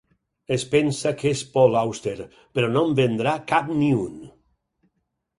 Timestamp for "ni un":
3.83-4.17